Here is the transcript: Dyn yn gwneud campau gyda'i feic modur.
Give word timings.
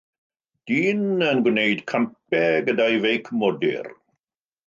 Dyn 0.69 1.03
yn 1.25 1.43
gwneud 1.47 1.83
campau 1.91 2.57
gyda'i 2.71 2.97
feic 3.05 3.31
modur. 3.43 3.93